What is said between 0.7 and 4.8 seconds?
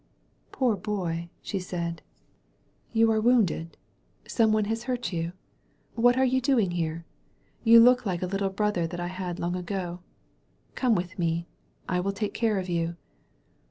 boy," she said, "you are wounded; some 201 THE VALLEY OF